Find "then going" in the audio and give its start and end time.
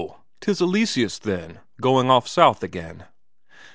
1.19-2.09